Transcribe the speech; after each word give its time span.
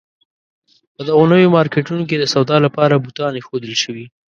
په 0.95 1.01
دغو 1.07 1.23
نویو 1.31 1.53
مارکېټونو 1.57 2.03
کې 2.09 2.15
د 2.19 2.23
سودا 2.33 2.57
لپاره 2.65 3.01
بوتان 3.03 3.33
اېښودل 3.35 3.73
شوي. 3.83 4.05